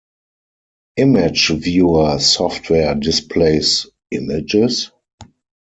[0.97, 4.89] Image viewer software displays images.